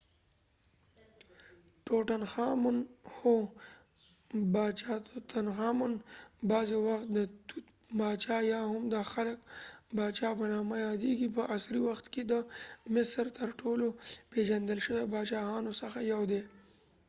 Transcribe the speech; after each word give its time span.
هو! 1.93 3.37
باچاتوتنخامون 4.53 5.93
tutankhamun 5.93 5.93
،بغضی 6.49 6.77
وخت 6.87 7.07
د 7.17 7.19
توت 7.47 7.65
باچا 7.99 8.37
یا 8.53 8.61
هم 8.71 8.83
د 8.93 8.95
هلک 9.11 9.39
باچا 9.97 10.29
په 10.39 10.45
نامه 10.53 10.75
یاديږی. 10.87 11.27
په 11.35 11.41
عصری 11.55 11.79
وخت 11.87 12.05
کې 12.13 12.23
د 12.25 12.33
مصر 12.95 13.25
تر 13.37 13.49
ټولو 13.61 13.87
پیژندل 14.31 14.79
شوي 14.85 15.03
باچاهانو 15.13 15.71
څخه 15.81 15.99
یو 16.13 16.21
دي 16.31 16.41